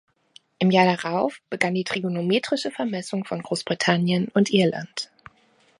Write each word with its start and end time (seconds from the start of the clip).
Im 0.57 0.71
Jahr 0.71 0.97
darauf 0.97 1.41
begann 1.51 1.75
die 1.75 1.83
Trigonometrische 1.83 2.71
Vermessung 2.71 3.23
von 3.23 3.43
Großbritannien 3.43 4.29
und 4.29 4.49
Irland. 4.51 5.11